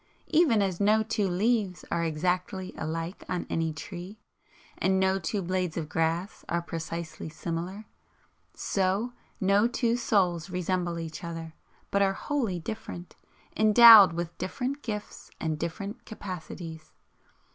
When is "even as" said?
0.29-0.79